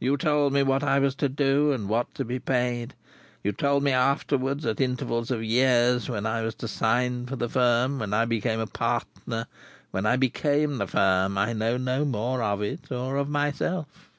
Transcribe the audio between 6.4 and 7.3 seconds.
was to sign